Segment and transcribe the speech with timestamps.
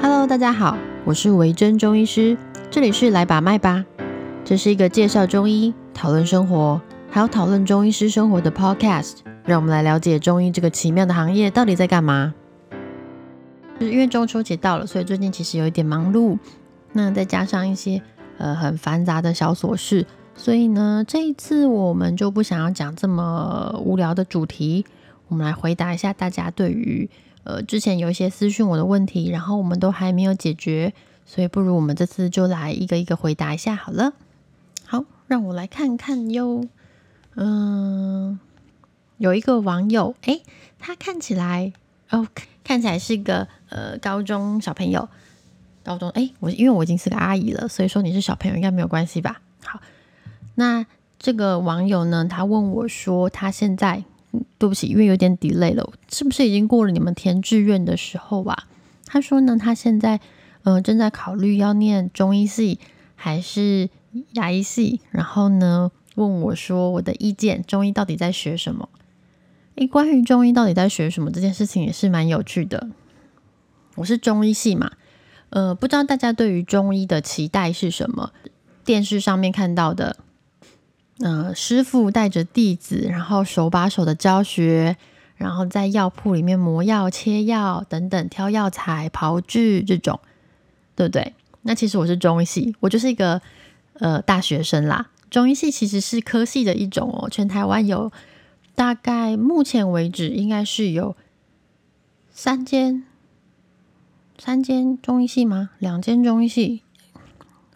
[0.00, 2.38] Hello，大家好，我是维珍中医师，
[2.70, 3.84] 这里是来把脉吧。
[4.44, 9.16] 这是一个介绍中医、讨论生活，还有讨论中医师生活的 Podcast。
[9.44, 12.32] 让我们来了解中医这个奇妙的行业到底在干嘛。
[13.80, 16.38] 就是因为中秋节到了，所以最近其实有一点忙碌，
[16.92, 18.00] 那再加上一些
[18.36, 24.86] 呃很繁杂的小琐事，所以呢，这一次我们就不想要讲这么无聊的主题，
[25.26, 27.10] 我们来回答一下大家对于。
[27.48, 30.92] 呃，之前有一些私讯我的问题，然后我们都还没有解决，
[31.24, 34.12] 所以不如我们这次就来一个一个回答一下好了。
[34.84, 36.68] 好，让我来看看哟。
[37.36, 38.38] 嗯，
[39.16, 40.42] 有一个网友，诶，
[40.78, 41.72] 他看起来
[42.10, 42.28] 哦，
[42.62, 45.08] 看起来是个呃高中小朋友。
[45.82, 49.40] 高中，诶，我因为我已经是个阿姨了，所以说你是小朋友应该没有关系吧？
[49.64, 49.80] 好，
[50.56, 50.84] 那
[51.18, 54.04] 这个网友呢，他问我说，他现在。
[54.58, 58.66] 对不起，因为有点 delay 了，是不是已经过了你们填志愿的时候啊？
[59.06, 60.20] 他说呢，他现在
[60.64, 62.78] 呃正在考虑要念中医系
[63.14, 63.88] 还是
[64.32, 68.88] 牙医系，然后呢问我说我的意见，中医到底在学什么？
[69.76, 72.88] 诶，关于中医到底在学什么这件事情也是蛮有趣的。
[73.94, 74.92] 我是中医系嘛，
[75.50, 78.32] 呃，不知道大家对于中医的期待是什么？
[78.84, 80.16] 电视上面看到的。
[81.20, 84.96] 呃，师傅带着弟子，然后手把手的教学，
[85.36, 90.20] 然后在药铺里面磨药、切药等等，挑药材、炮制这种，
[90.94, 91.34] 对不对？
[91.62, 93.42] 那其实我是中医系，我就是一个
[93.94, 95.10] 呃大学生啦。
[95.28, 98.12] 中医系其实是科系的一种哦，全台湾有
[98.76, 101.16] 大概目前为止应该是有
[102.30, 103.02] 三间
[104.38, 105.70] 三间中医系吗？
[105.80, 106.82] 两间中医系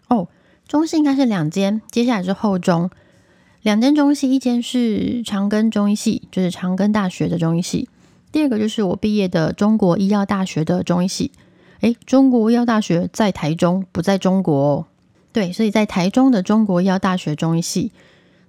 [0.07, 0.29] 哦，
[0.65, 2.89] 中系应该是两间，接下来是后中。
[3.63, 7.87] 两间中医系，一间是长庚中医系，就是长庚大学的中医系；
[8.29, 11.31] 第二个就是我毕业的中国医药大学的中医系。
[11.79, 14.85] 诶，中国医药大学在台中，不在中国哦。
[15.31, 17.93] 对，所以在台中的中国医药大学中医系。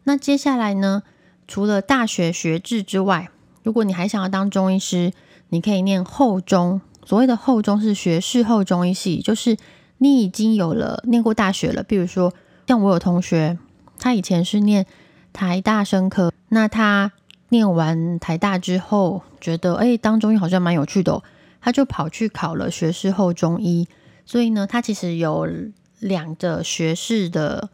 [0.03, 1.05] 那接下来呢，
[1.47, 3.29] 除了大学学制之外，
[3.63, 5.13] 如果你还想要当中医师，
[5.51, 6.81] 你可以念后中。
[7.05, 9.57] 所谓的后中是学士后中医系，就是
[9.99, 11.85] 你已经有了念过大学了。
[11.85, 12.33] 比如说，
[12.67, 13.57] 像我有同学，
[13.97, 14.85] 他以前是念。
[15.35, 17.11] 台大生科，那他
[17.49, 21.23] 念完台大之后，觉得哎，当中医好像蛮有趣的哦，
[21.61, 23.89] 他就跑去考了学士后中医。
[24.25, 25.49] 所以呢，他其实有
[25.99, 27.69] 两个学士的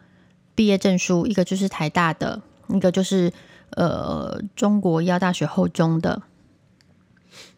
[0.54, 3.30] 毕业证书，一个就是台大的，一个就是
[3.76, 6.22] 呃中国医药大学后中的。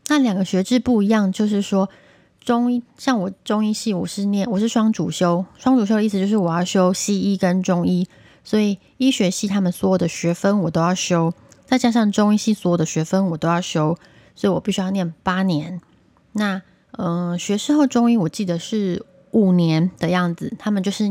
[0.08, 1.88] 那两个学制不一样，就是说
[2.40, 8.08] 中医像我中医系，我是念我是双主修，双主修的意思就是我要修西医跟中医。
[8.44, 11.32] 所以医学系他们所有的学分我都要修，
[11.64, 13.96] 再加上中医系所有的学分我都要修，
[14.34, 15.80] 所以我必须要念八年。
[16.32, 20.54] 那嗯，学士后中医我记得是五年的样子。
[20.58, 21.10] 他们就是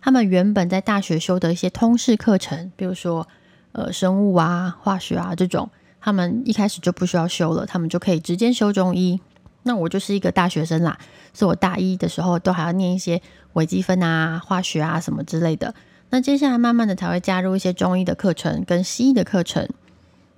[0.00, 3.28] 他们原本在大学修的一些通识课程，比如说
[3.72, 5.70] 呃生物啊、化学啊这种，
[6.00, 9.20] 他们一开始就不需要修了，他们就可以直接修中医。
[9.62, 10.98] 那我就是一个大学生啦，
[11.34, 13.20] 所以我大一的时候都还要念一些
[13.52, 15.74] 微积分啊、化学啊什么之类的。
[16.10, 19.68] 那接下来慢慢的才会加入一些中医的课程跟西医的课程。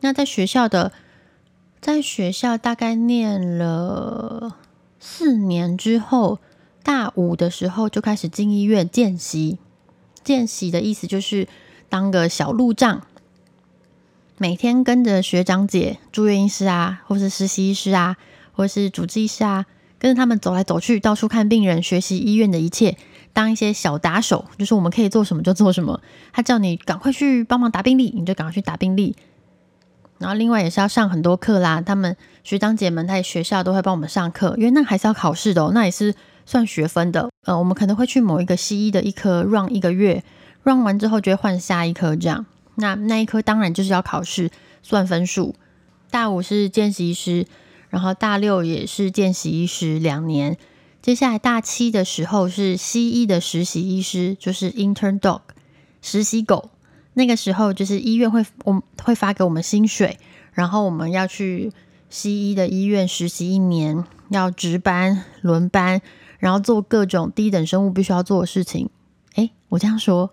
[0.00, 0.92] 那在学校的，
[1.80, 4.56] 在学校大概念了
[5.00, 6.38] 四年之后，
[6.82, 9.58] 大五的时候就开始进医院见习。
[10.22, 11.48] 见习的意思就是
[11.88, 13.06] 当个小路障，
[14.38, 18.16] 每天跟着学长姐、住院医师啊，或是实习医师啊，
[18.52, 19.66] 或是主治医师啊，
[19.98, 22.96] 跟着他们走来走去，到处看病人，学习医院的一切。
[23.32, 26.00] 当一些小打手，就是我们可以做什么就做什么。
[26.32, 29.16] 他叫你赶快去帮忙打病历，你就赶快去打病历。
[30.18, 31.80] 然后另外也是要上很多课啦。
[31.80, 36.14] 他们学长姐们在学校都会帮我们上课，因为那还是要考试的，那也是
[36.46, 37.28] 算学分的。
[37.44, 40.22] 呃，我们可能会去某一个西医的一科 run 一个月
[40.62, 42.46] ，run 完之后就会换下一科这样。
[42.76, 44.50] 那那一科当然就是要考试
[44.82, 45.54] 算分数。
[46.10, 47.46] 大五是见习医师，
[47.88, 50.56] 然后大六也是见习医师两年。
[51.02, 55.40] 接下来大七的时候是西医的实习医师，就是 intern dog
[56.00, 56.70] 实习狗。
[57.14, 60.16] 那个时候就是医院会我会发给我们薪水，
[60.52, 61.72] 然后我们要去
[62.08, 66.00] 西医的医院实习一年，要值班轮班，
[66.38, 68.88] 然后做各种低等生物必须要做的事情。
[69.34, 70.32] 诶，我这样说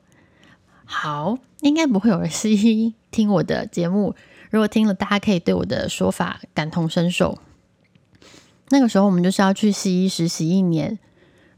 [0.86, 4.16] 好，应该不会有人西医听我的节目。
[4.51, 7.39] 如果听了，大家可以对我的说法感同身受。
[8.69, 11.00] 那个时候我们就是要去西医实习一年。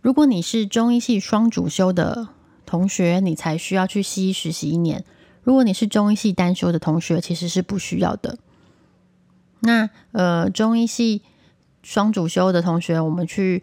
[0.01, 2.29] 如果你是中医系双主修的
[2.65, 5.03] 同学，你才需要去西医实习一年。
[5.43, 8.37] 如果你是中医系单修的同学，其实是不需要的。
[9.59, 11.21] 那呃，中医系
[11.83, 13.61] 双主修的同学，我们去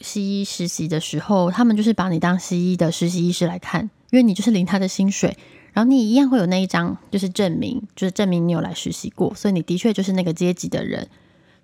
[0.00, 5.36] 西医实习的时候，他们就是把你当西医的实习医师来看，因为你就是领他的薪水，
[5.72, 11.08] 然后你一样会有那一张就是证明，就是证明你有来实习过，所以你的确就是那个阶级的人。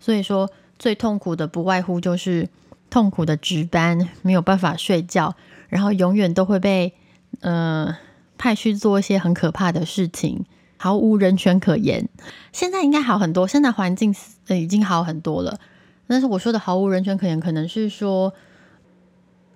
[0.01, 2.49] 所以说，最痛苦的不外乎就是
[2.89, 5.35] 痛苦的值班，没有办法睡觉，
[5.69, 6.95] 然后永远都会被
[7.41, 7.97] 呃
[8.37, 10.45] 派去做一些很可怕的事情，
[10.77, 12.09] 毫无人权可言。
[12.53, 14.15] 现在应该好很多，现在环境
[14.49, 15.59] 已经好很多了。
[16.07, 18.33] 但是我说的毫无人权可言，可能是说，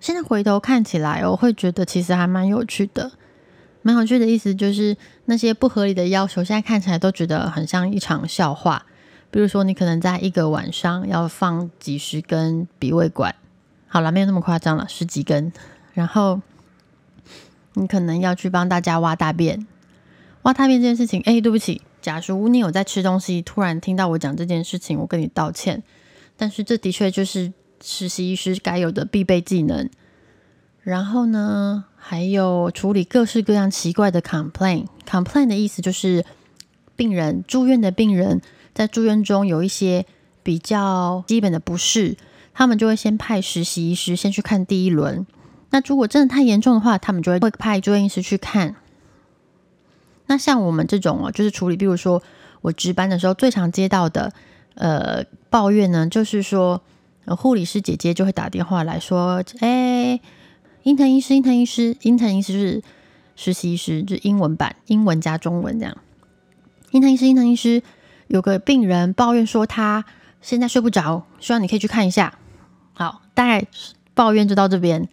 [0.01, 3.13] 现在回头看起来，我会觉得其实还蛮有趣的。
[3.81, 8.85] 蛮有趣的意思就是那些不合理的要求，现在看起来都觉得很像一场笑话。
[9.33, 13.35] 比如说，你可能在一个晚上要放几十根鼻胃管，
[13.89, 15.51] 好了，没有那么夸张了，十几根。
[15.95, 16.43] 然后
[17.73, 19.67] 你可能要去帮大家挖大便，
[20.43, 25.83] 挖大便这件事情，哎，对不起，假如你有在吃东西，突然听到我讲这件事情，我跟你道歉。
[26.37, 29.89] 但是这的确就是实习医师该有的必备技能。
[30.83, 34.89] 然后呢，还有处理各式各样奇怪的 complaint。
[35.09, 36.25] complaint 的意思就是
[36.97, 38.43] 病人住院的病人
[38.75, 40.07] 在住院中有一些
[40.43, 42.17] 比较基本的不适，
[42.55, 45.27] 他们就会先派实习医师先去看第一轮。
[45.71, 48.77] 那如果真的太严重的话，他们就会派住院医师去看。
[50.27, 52.23] 那像我们这种哦，就是处理，比如说
[52.61, 54.33] 我值班的时候最常接到的。
[54.75, 56.81] 呃，抱怨呢，就是说，
[57.37, 60.19] 护理师姐姐就会打电话来说，哎，
[60.85, 62.83] 英藤医师，英藤医师，英藤医师是
[63.37, 65.95] 实习医师，就是英文版，英文加中文这样。
[66.93, 67.83] 英藤医师，英藤医师，
[68.33, 70.07] 有个病人抱怨说他
[70.41, 72.33] 现在睡不着，希望你可以去看一下。
[72.95, 73.67] 好，大概
[74.15, 75.07] 抱怨就到这边，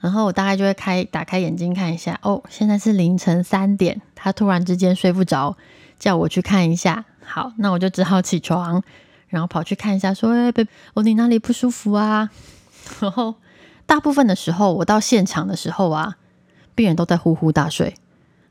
[0.00, 5.56] 然后我大概就会开打开眼睛看一下，哦，现在是凌晨三点，他突然之间睡不着，
[6.00, 7.04] 叫我去看一下。
[7.24, 8.82] 好，那我就只好起床，
[9.28, 12.28] 然后跑去看一下，说：“哎，贝，我你哪里不舒服啊？”
[12.98, 13.36] 然后
[13.86, 16.16] 大部分的时候，我到现场的时候啊，
[16.74, 17.94] 病人都在呼呼大睡，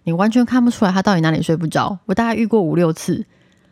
[0.03, 1.99] 你完全看不出来他到底哪里睡不着。
[2.05, 3.25] 我大概遇过五六次，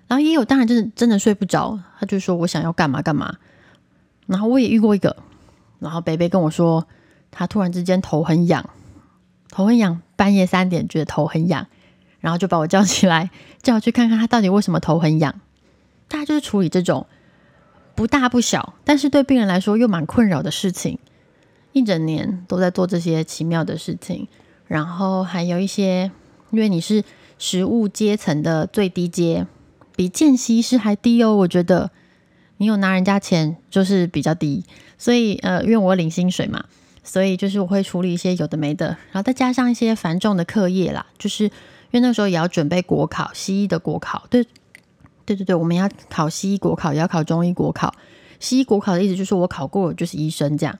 [0.07, 3.37] 然后也有当然真的真的睡不着，他就说我想要干嘛干嘛。
[4.27, 5.15] 然后我也遇过一个，
[5.79, 6.87] 然后贝贝跟我说，
[7.31, 8.69] 他突然之间头很痒，
[9.49, 11.67] 头很痒，半夜三点觉得头很痒。
[12.19, 13.29] 然后就把我叫起来，
[13.61, 15.41] 叫我去看看他到底为什么头很痒。
[16.07, 17.05] 大概就是处理这种
[17.93, 20.97] 不大不小，但是对病人来说又蛮困扰的事情。
[21.71, 24.27] 一整年都在做这些奇妙的事情，
[24.65, 26.09] 然后还有一些，
[26.49, 27.03] 因为你是
[27.37, 29.45] 食物阶层的最低阶，
[29.95, 31.35] 比见习师还低哦。
[31.35, 31.91] 我觉得
[32.57, 34.63] 你有拿人家钱就是比较低，
[34.97, 36.65] 所以呃，因为我领薪水嘛，
[37.03, 41.51] 所以就是我会处理一些有的没的，然后再加上一些繁重的课业啦，就是。
[41.91, 44.43] 因为那时候也要准备国考，西医的国考，对，
[45.23, 47.93] 对对对，我们要考西医国考，也要考中医国考。
[48.37, 50.77] 西医国考的意思就是我考过了就是医生这样，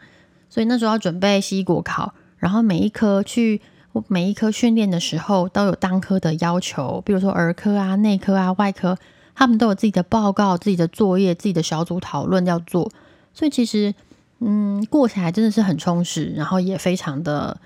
[0.50, 3.62] 所以那时候要准备西医国考，然后每一科去
[4.08, 8.98] 每一科训练的时候都有当科的要求，比如说儿科啊、内科啊、外科，
[9.34, 12.92] 他们都有自己的报告、自己的作业、自己的小组讨论要做，
[13.34, 13.94] 所以其实
[14.40, 17.58] 嗯，过起来真的是很充实，然后也非常的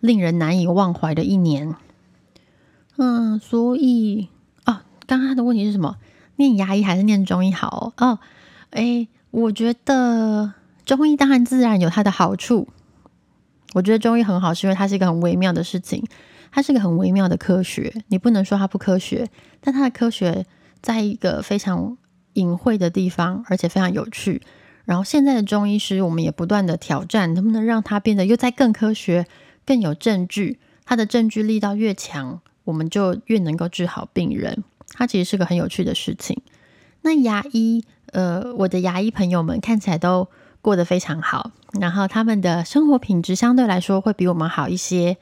[0.00, 1.74] 令人难以忘怀的一年。
[2.96, 4.28] 嗯，所以
[4.66, 5.96] 哦，刚刚的问题是什么？
[6.36, 7.92] 念牙医还是念中医好？
[7.96, 8.18] 哦，
[8.70, 10.52] 哎，我觉得
[10.84, 12.68] 中医当然自然有它的好处。
[13.74, 16.04] 我觉得中医很好，是因为它是一个很微妙的事情，
[16.50, 18.02] 它是一个很微妙的科学。
[18.08, 19.28] 你不能说它不科学，
[19.60, 20.44] 但它的科学
[20.82, 21.96] 在一个非常
[22.34, 24.42] 隐晦的地方，而且非常有趣。
[24.84, 29.26] 然后现在的中医师，我们也不断的挑战，能不能让它变得又在更科学、
[29.64, 30.58] 更有证据？
[30.84, 32.40] 它的证据力道越强。
[32.64, 34.62] 我们就越能够治好病人，
[34.92, 36.40] 它其实是个很有趣的事情。
[37.02, 40.28] 那牙医，呃，我的牙医朋友们看起来都
[40.62, 45.16] 过得非常好，然后他们的生活品质相对来说会比我们好一些。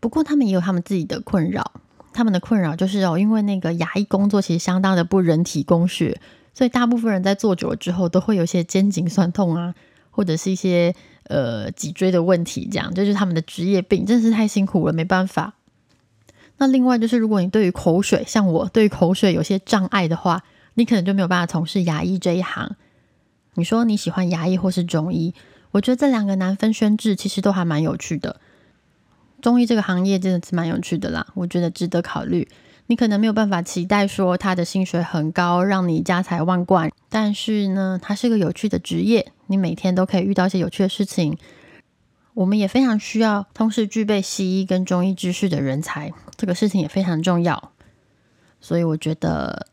[0.00, 1.72] 不过他们也有他们自己的困扰，
[2.12, 6.20] 他们的困扰就是哦，因为那个牙医工作其实相当的不人体工学，
[6.52, 9.74] 所以大部分人在做久了之后都会有些肩颈酸痛啊，
[10.10, 15.54] 或者是一些呃脊椎的问题，这样就是他们的职业病，真是太辛苦了，没办法。
[16.58, 20.42] 那另外就是，如果你对于口水，像我对于口水有些障碍的话，
[20.74, 22.76] 你可能就没有办法从事牙医这一行。
[23.54, 25.34] 你说你喜欢牙医或是中医，
[25.72, 28.40] 我觉得这两个难分轩轾，其实都还蛮有趣的。
[29.40, 32.48] 中医这个行业真的是蛮有趣的啦，我觉得值得考虑。
[32.86, 41.38] 你可能没有办法期待说他的薪水很高，让你家财万贯，但是呢，它是个有趣的职业，你每天都可以遇到一些有趣的事情。
[42.34, 47.72] 我们也非常需要同时具备西医跟中医知识的人才，这个事情也非常重要。
[48.60, 49.66] 所以我觉得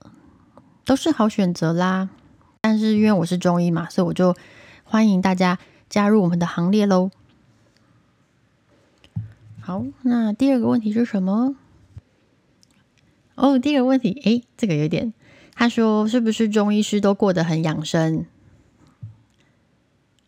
[0.83, 2.09] 都是好选择啦。
[2.61, 4.35] 但是因为我是中医嘛，所以我就
[4.83, 5.57] 欢迎大家
[5.89, 7.09] 加入我们的行列喽。
[9.61, 11.55] 好，那第二个问题是什么？
[13.35, 15.13] 哦，第二个问题，诶，这个有点，
[15.55, 18.25] 他说是不是中医师都过得很养生？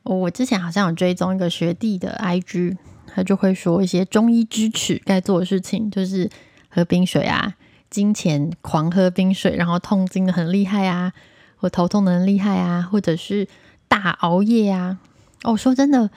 [0.03, 6.29] 我之前好像有追踪一个学弟的 IG，他就会说一些中医支持该做的事情，就是
[6.69, 7.55] 喝冰水啊，
[7.89, 11.13] 金钱狂喝冰水，然后痛经的很厉害啊，
[11.62, 13.48] 我头痛的厉害啊，或者是
[13.88, 15.00] 大熬夜啊。
[15.44, 16.12] 哦，说真的。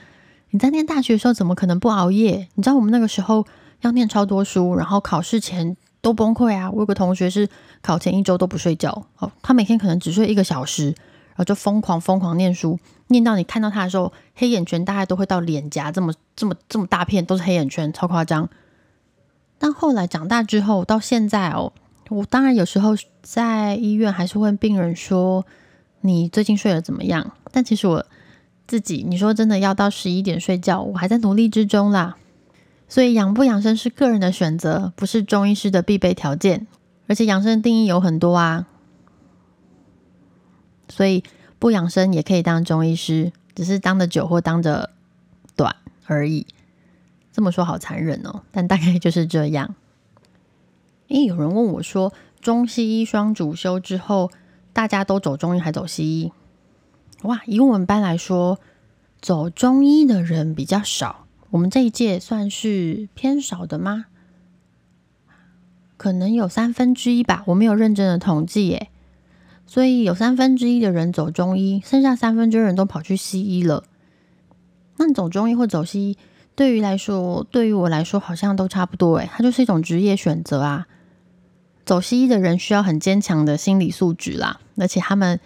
[0.51, 2.47] 你在念大学的时候怎么可能不熬夜？
[2.53, 3.45] 你知道我们那个时候
[3.81, 6.71] 要念超多书，然后考试前都崩溃啊！
[6.71, 7.49] 我有个同学是
[7.81, 18.47] 考前一周都不睡觉，哦，他每天可能只睡一个小时，然后就疯狂疯狂念书，念到你看到他的时候，黑眼圈大概都会到脸颊这么这么这么大片都是黑眼圈，超夸张。
[19.57, 21.73] 但后来长大之后，到现在哦，
[22.09, 25.45] 我当然有时候在医院还是问病人说
[26.01, 28.05] ：“你最近睡得怎么样？”但其实我。
[28.67, 32.15] 自己，你说真的要到十一点睡觉，我还在努力之中啦。
[32.89, 36.65] 所以养不养生是个人的选择，不是中医师的必备条件。
[37.05, 38.65] 而且养生定义有很多啊，
[40.89, 41.23] 所以
[41.59, 44.89] 不养生也可以当中医师，只是当的久或当的
[45.55, 45.75] 短
[46.07, 46.47] 而已。
[47.31, 49.75] 这么说好残忍哦，但大概就是这样。
[51.09, 54.31] 诶，有人问我说，中西医双主修之后，
[54.73, 56.31] 大家都走中医还走西医？
[57.21, 58.59] 哇，以我们班来说，
[59.21, 61.25] 走中医的人比较少。
[61.51, 64.05] 我们这一届算是偏少的吗？
[65.95, 68.89] 可能有三分之一吧，我没有认真的统计耶。
[69.65, 73.83] 所以有三分之一的人走中医，剩下三分之二人都跑去西医了。
[74.97, 76.17] 那走中医或走西医，
[76.55, 80.87] 对于来说，对于我来说好像都差不多诶，它就是一种职业选择啊。
[81.85, 85.39] 走西医的人需要很坚强的心理素质啦，而且他们。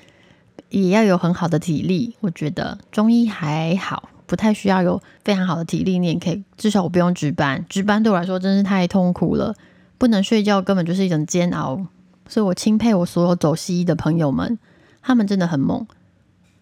[0.70, 9.56] 也要有很好的体力，我觉得中医还好，不太需要有非常好的体力，你也可以，至少我不用值班，值班对我来说真是太痛苦了，
[9.98, 11.88] 不能睡觉根本就是一种煎熬，
[12.28, 14.60] 所以我钦佩我所有走西医的朋友们，
[15.02, 15.88] 他们真的很猛。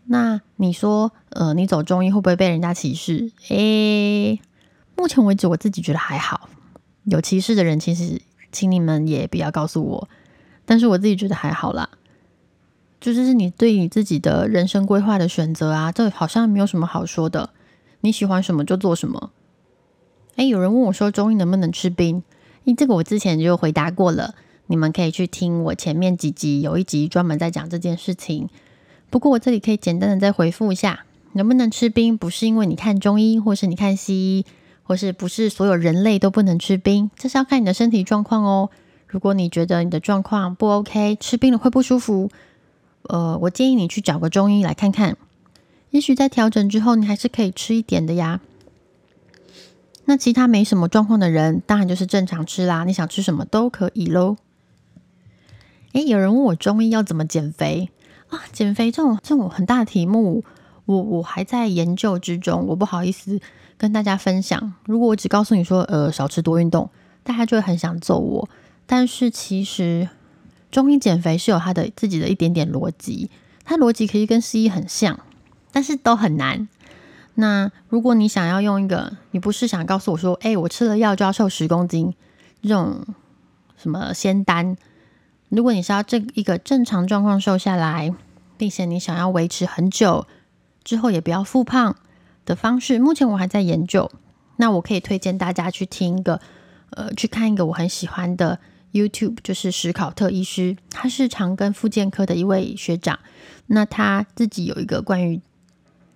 [0.05, 3.29] 那你说，呃，你走中医会不会被人家歧视？
[3.49, 4.39] 诶，
[4.95, 6.47] 目前为止我自己觉得还好，
[7.03, 10.09] 有歧视的人其实请你们也不要告诉我，
[10.65, 11.89] 但是我自己觉得还好啦。
[12.99, 17.51] 就是你对你自己的人生规划的选择啊，这好像没有什么好说的。
[18.01, 19.31] 你喜欢什么就做什么。
[20.35, 22.23] 哎，有人问我说中医能不能吃冰？
[22.65, 24.35] 诶，这个我之前就回答过了，
[24.65, 28.49] 你们可以去听我前面几集，有一集专门在讲这件事情。
[29.09, 34.45] 不过我这里可以简单的再回复一下，能不能吃冰，不是因为你看中医，或是你看西医，
[34.87, 38.69] 或是不是所有人类都不能吃冰，这是要看你的身体状况哦。
[39.05, 42.31] 如果你觉得你的状况不 OK，吃冰了会不舒服。
[43.03, 45.17] 呃，我建议你去找个中医来看看，
[45.91, 48.39] 也许在调整之后，你还是可以吃一点的呀。
[50.05, 52.85] 那其他没什么状况的人，当然就是正常吃啦。
[52.85, 54.37] 你想吃什么都可以喽。
[55.91, 57.89] 诶，有人问我中医要怎么减肥
[58.29, 58.39] 啊？
[58.53, 60.45] 减肥这种这种很大的题目，
[60.87, 63.39] 我我还在研究之中，我不好意思
[63.77, 64.73] 跟大家分享。
[64.85, 66.89] 如果我只告诉你说，呃，少吃多运动，
[67.21, 68.49] 大家就会很想揍我。
[68.87, 70.09] 但是其实。
[70.69, 73.31] 中医减肥是有它的自己的一点点逻辑，
[73.63, 75.17] 它逻辑可以跟西医很像，
[75.71, 76.67] 但是都很难。
[77.35, 82.13] 那如果你想要用一个，你不是想告诉我说，哎，我吃了药就要瘦十公斤
[82.61, 82.99] 这种
[83.77, 84.75] 什么仙丹？
[85.47, 88.13] 如果你是要这一个正常状况瘦下来，
[88.57, 90.27] 并且你想要维持很久
[90.87, 91.97] 之后也不要复胖
[92.45, 94.09] 的方式，目前我还在研究。
[94.55, 96.39] 那我可以推荐大家去听一个，
[96.91, 98.59] 呃，去看一个我很喜欢的。
[98.93, 103.19] YouTube 就是史考特医师，他是长庚复健科的一位学长。
[103.67, 105.41] 那他自己有一个关于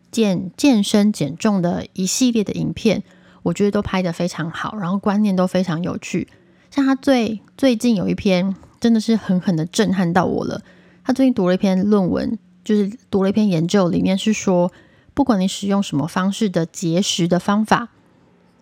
[0.10, 3.04] 健健身减重的一系列的影片，
[3.44, 6.30] 我觉得都拍得非常好，然后观念都非常有趣。
[6.72, 10.62] 像他最最近有一篇，真的是狠狠的震撼到我了。
[11.04, 14.72] 他最近读了一篇论文，就是读了一篇研究，里面是说，
[15.14, 17.90] 不管你使用什么方式的节食的方法，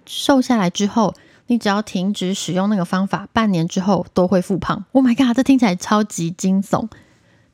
[0.06, 1.14] 瘦下来之后。
[1.52, 4.86] 你只要停止使用那个方法，半年之后都会复胖。
[4.92, 6.88] Oh my god，这听起来超级惊悚，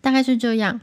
[0.01, 0.81] 大概是这样。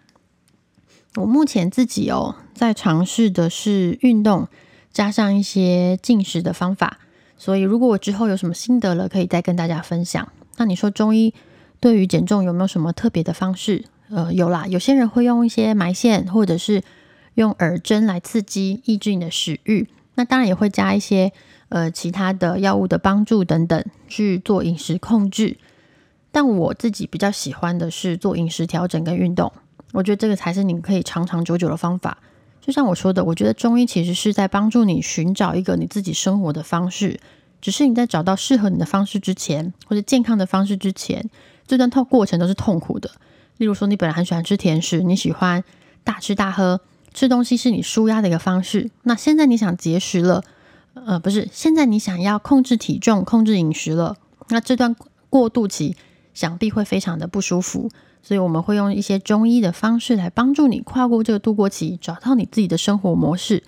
[1.16, 4.48] 我目前自己哦，在尝试的是运动
[4.90, 7.00] 加上一些进食的方法，
[7.36, 10.26] 所以如果我之后有什么心得了，可以再跟大家分享。
[10.56, 11.34] 那你说中医
[11.80, 13.84] 对于减重有没有什么特别的方式？
[14.12, 16.82] 呃，有啦，有些人会用一些埋线，或者是
[17.34, 19.88] 用耳针来刺激抑制你的食欲。
[20.14, 21.32] 那当然也会加一些。
[21.74, 25.56] 呃，其他的药物的帮助等等去做饮食控制，
[26.30, 29.50] 但我自己比较喜欢的是做饮食调整跟运动，
[29.92, 32.18] 我觉得这个才是你可以长长久久的方法。
[32.60, 37.18] 就像我说的，我觉得中医其实是在帮助你寻找一个你自己生活的方式。
[37.62, 41.30] 只是你在找到适合你的方式之前，或者健康的方式之前，
[41.66, 43.10] 这段痛过程都是痛苦的。
[43.58, 45.62] 例如说，你本来很喜欢吃甜食，你喜欢
[46.04, 46.80] 大吃大喝，
[47.12, 48.90] 吃东西是你舒压的一个方式。
[49.02, 50.42] 那现在你想节食了，
[50.94, 54.16] 呃，不是，现在你想要控制体重、控制饮食了，
[54.48, 54.96] 那这段
[55.30, 55.96] 过渡期
[56.34, 57.88] 想必会非常的不舒服。
[58.22, 63.62] 所以我们会用一些中医的方式来帮助你跨过这个度过期，找到你自己的生活模式。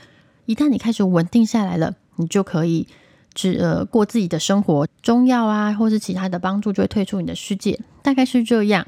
[0.47, 2.87] 一旦你开始稳定下来了，你就可以。
[3.37, 8.87] 只呃过自己的生活，中药啊，或是其他的帮助就会退出你的世界，大概是这样。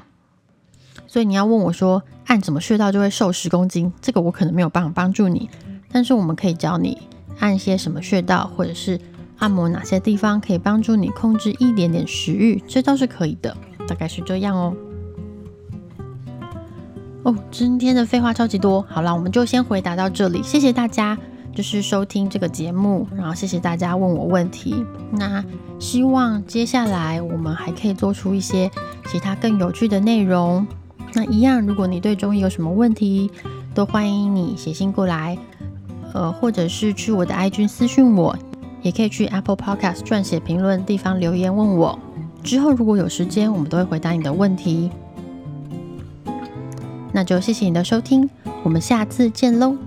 [1.07, 3.91] 所以你要问我说，按什么穴道就会瘦十公斤？
[4.01, 5.49] 这个我可能没有办法帮助你，
[5.91, 6.97] 但是我们可以教你
[7.39, 8.99] 按一些什么穴道，或者是
[9.39, 13.55] 按摩哪些地方可以帮助你控制一点点食欲，这倒是可以的，
[13.87, 14.75] 大概是这样哦。
[17.23, 21.17] 哦，今天的废话超级多，好了，我们就先回答到这里，谢谢大家。
[21.55, 24.85] 就是收听这个节目，然后谢谢大家问我问题。
[25.11, 25.43] 那
[25.79, 28.69] 希望接下来我们还可以做出一些
[29.07, 30.67] 其他更有趣的内容。
[31.13, 33.31] 那一样，如果你对中医有什么问题，
[33.73, 35.37] 都欢迎你写信过来，
[36.13, 38.37] 呃，或者是去我的 IG 私讯我，
[38.81, 41.97] 也可以去 Apple Podcast 撰写评论地方留言问我。
[42.43, 44.91] 之后如果有时间，我们都会回答你的问题。
[47.13, 48.29] 那就谢谢你的收听，
[48.63, 49.86] 我们下次见喽。